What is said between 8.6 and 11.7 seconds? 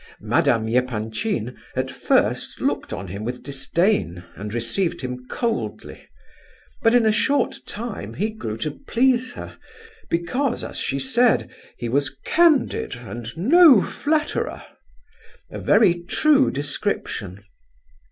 please her, because, as she said,